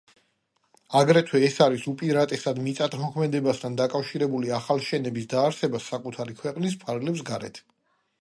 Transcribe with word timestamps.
აგრეთვე 0.99 1.41
ეს 1.49 1.57
არის 1.65 1.83
უპირატესად 1.91 2.61
მიწათმოქმედებასთან 2.67 3.75
დაკავშირებული 3.81 4.53
ახალშენების 4.61 5.29
დაარსება 5.35 5.83
საკუთარი 5.89 6.37
ქვეყნის 6.41 6.79
ფარგლებს 6.87 7.23
გარეთ. 7.29 7.63